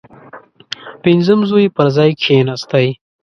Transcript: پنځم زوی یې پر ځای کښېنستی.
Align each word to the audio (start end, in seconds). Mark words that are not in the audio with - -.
پنځم 1.03 1.39
زوی 1.49 1.63
یې 1.65 1.73
پر 1.75 1.87
ځای 1.95 2.11
کښېنستی. 2.21 2.87